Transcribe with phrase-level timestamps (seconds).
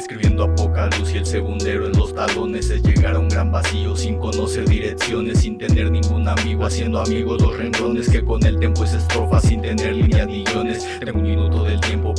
[0.00, 3.52] Escribiendo a poca luz y el segundero en los talones Es llegar a un gran
[3.52, 8.58] vacío sin conocer direcciones Sin tener ningún amigo, haciendo amigos los renglones Que con el
[8.58, 9.59] tiempo es estrofa sin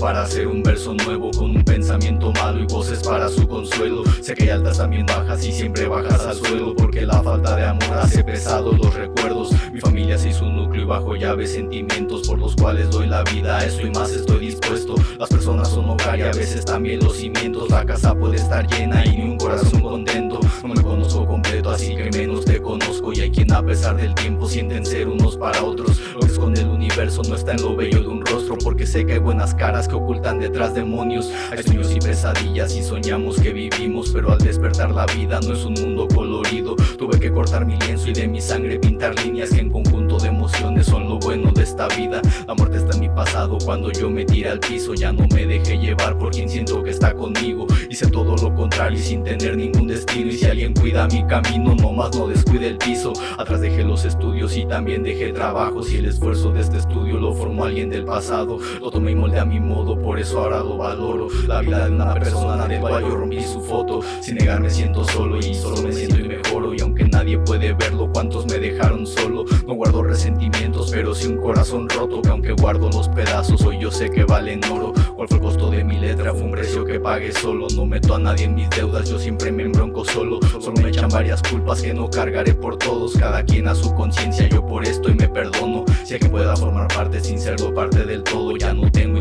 [0.00, 4.02] para hacer un verso nuevo Con un pensamiento malo y voces para su consuelo.
[4.22, 7.66] Sé que hay altas también bajas y siempre bajas al suelo Porque la falta de
[7.66, 9.50] amor hace pesados los recuerdos.
[9.72, 13.58] Mi familia se hizo núcleo y bajo llave sentimientos Por los cuales doy la vida,
[13.58, 14.94] a eso y más estoy dispuesto.
[15.18, 17.68] Las personas son hogar y a veces también los cimientos.
[17.68, 20.40] La casa puede estar llena y ni un corazón contento.
[20.62, 23.12] No me conozco completo así que menos te conozco.
[23.12, 26.00] Y hay quien a pesar del tiempo sienten ser unos para otros.
[26.14, 29.04] Lo que esconde el universo no está en lo bello de un rostro Porque sé
[29.04, 31.30] que hay buenas caras que ocultan detrás demonios.
[31.50, 35.64] Hay sueños y pesadillas y soñamos que vivimos Pero al despertar la vida no es
[35.64, 36.76] un mundo colorido.
[36.96, 40.28] Tuve que cortar mi lienzo y de mi sangre pintar líneas que en conjunto de
[40.28, 42.22] emociones son lo bueno de esta vida.
[42.46, 45.46] La muerte está en mi pasado cuando yo me tire al piso Ya no me
[45.46, 47.66] dejé llevar por quien siento que está conmigo.
[47.88, 50.30] Hice todo lo contrario y sin tener ningún destino.
[50.30, 53.12] Y si alguien cuida mi camino, nomás no descuide el piso.
[53.38, 57.32] Atrás dejé los estudios y también dejé trabajos Y el esfuerzo de este estudio lo
[57.32, 60.76] formó alguien del pasado Lo tomé y molde a mi modo, por eso ahora lo
[60.76, 61.28] valoro.
[61.46, 64.00] La vida de una persona del cual yo rompí su foto.
[64.20, 68.10] Sin negarme siento solo y solo me siento y mejoro Y aunque nadie puede verlo,
[68.12, 72.22] cuántos me dejaron solo No guardo resentimientos, pero sí un corazón roto.
[72.22, 74.92] Que aunque guardo los pedazos, hoy yo sé que valen oro.
[75.16, 76.32] ¿Cuál fue el costo de mi letra?
[76.32, 77.66] Fue un precio que pagué solo.
[77.74, 80.40] No meto a nadie en mis deudas, yo siempre me embronco solo.
[80.60, 83.16] Solo me echan varias culpas que no cargaré por todos.
[83.16, 85.84] Cada quien a su conciencia, yo por esto y me perdono.
[86.04, 89.20] Si que pueda formar parte sin serlo parte del todo Ya no tengo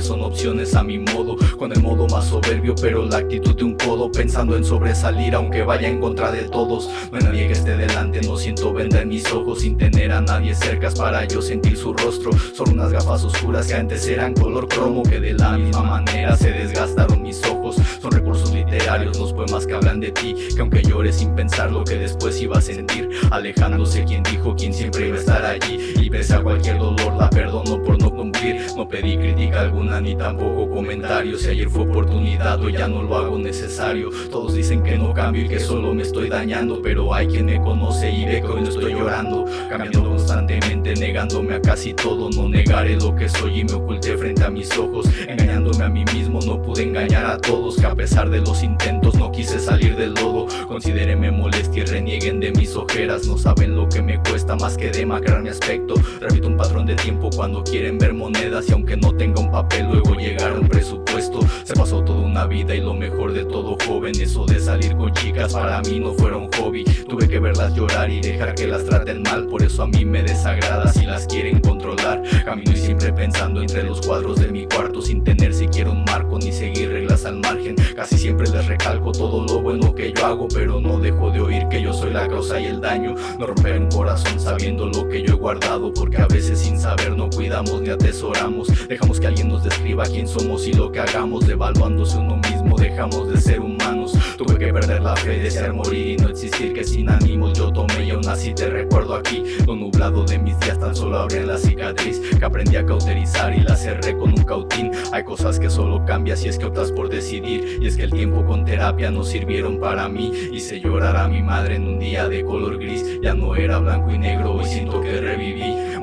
[0.00, 1.36] son opciones a mi modo.
[1.56, 5.62] Con el modo más soberbio, pero la actitud de un codo Pensando en sobresalir aunque
[5.62, 6.90] vaya en contra de todos.
[7.12, 10.20] No hay nadie que esté delante, no siento venda en mis ojos Sin tener a
[10.20, 12.32] nadie cerca para yo sentir su rostro.
[12.54, 16.50] Son unas gafas oscuras que antes eran color cromo Que de la misma manera se
[16.50, 17.76] desgastaron mis ojos.
[18.02, 21.84] Son recursos literarios los poemas que hablan de ti Que aunque llores sin pensar lo
[21.84, 25.94] que después iba a sentir Alejándose quien dijo quien siempre iba a estar allí.
[26.00, 28.66] Y pese a cualquier dolor la perdono por no cumplir.
[28.76, 33.16] No pedí crítica alguna ni tampoco comentarios Si ayer fue oportunidad hoy ya no lo
[33.16, 34.10] hago necesario.
[34.30, 37.60] Todos dicen que no cambio y que solo me estoy dañando Pero hay quien me
[37.60, 39.44] conoce y ve que hoy no estoy llorando.
[39.68, 44.44] Cambiando constantemente, negándome a casi todo No negaré lo que soy y me oculté frente
[44.44, 48.30] a mis ojos Engañándome a mí mismo, no pude engañar a todos Que a pesar
[48.30, 50.46] de los intentos no quise salir del lodo.
[50.66, 53.26] Considérenme molestia y renieguen de mis ojeras.
[53.26, 55.94] No saben lo que me cuesta más que demacrar mi aspecto.
[56.20, 59.86] Repito un patrón de tiempo cuando quieren ver monedas Y aunque no tenga un papel
[59.90, 61.40] luego llegar a un presupuesto.
[61.64, 65.12] Se pasó toda una vida y lo mejor de todo joven Eso de salir con
[65.12, 66.84] chicas para mí no fuera un hobby.
[66.84, 70.22] Tuve que verlas llorar y dejar que las traten mal Por eso a mí me
[70.22, 72.22] desagrada si las quieren controlar.
[72.44, 76.38] Camino y siempre pensando entre los cuadros de mi cuarto Sin tener siquiera un marco
[76.38, 77.74] ni seguir reglas al margen.
[77.96, 81.66] Casi siempre les recalco todo lo bueno que yo hago Pero no dejo de oír
[81.68, 83.16] que yo soy la causa y el daño.
[83.40, 87.16] No romper un corazón sabiendo lo que yo he guardado Porque a veces sin saber
[87.16, 88.68] no cuidamos ni atesoramos.
[88.88, 93.28] Dejamos que alguien nos describa quién somos y lo que hagamos Devaluándose uno mismo dejamos
[93.28, 94.12] de ser humanos.
[94.36, 98.04] Tuve que perder la fe, desear morir y no existir Que sin ánimos yo tomé
[98.04, 99.42] y aún así te recuerdo aquí.
[99.66, 103.60] Lo nublado de mis días tan solo abren la cicatriz Que aprendí a cauterizar y
[103.60, 104.90] la cerré con un cautín.
[105.12, 108.10] Hay cosas que solo cambias si es que optas por decidir Y es que el
[108.10, 110.32] tiempo con terapia no sirvieron para mí.
[110.52, 114.12] Hice llorar a mi madre en un día de color gris Ya no era blanco
[114.12, 115.20] y negro, hoy siento que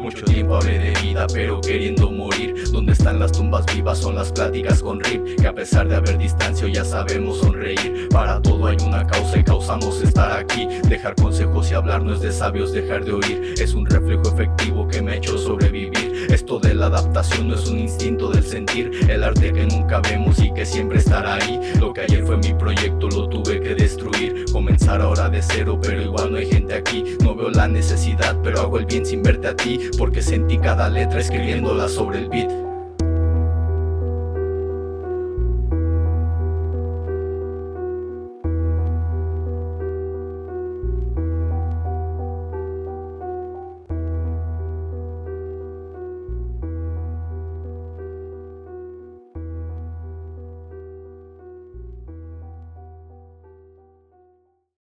[0.06, 2.54] Mucho tiempo hablé de vida pero queriendo morir.
[2.72, 6.20] Donde están las tumbas vivas son las pláticas con Rip Que a pesar de haber
[6.20, 8.08] distancia ya sabemos sonreír.
[8.12, 10.68] Para todo hay una causa y causamos estar aquí.
[10.88, 13.56] Dejar consejos y hablar no es de sabios dejar de oír.
[13.60, 16.28] Es un reflejo efectivo que me ha hecho sobrevivir.
[16.30, 18.92] Esto de la adaptación no es un instinto del sentir.
[19.10, 21.60] El arte que nunca vemos y que siempre estará ahí.
[21.80, 24.46] Lo que ayer fue mi proyecto lo tuve que destruir.
[24.52, 27.04] Comenzar ahora de cero pero igual no hay gente aquí.
[27.24, 30.90] No veo la necesidad pero hago el bien sin verte a ti Porque sentí cada
[30.90, 32.65] letra escribiéndola sobre el beat